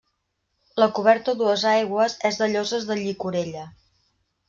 La 0.83 0.87
coberta 0.99 1.35
a 1.37 1.39
dues 1.43 1.67
aigües 1.73 2.17
és 2.33 2.43
de 2.43 2.51
lloses 2.57 2.91
de 2.91 3.01
llicorella. 3.07 3.71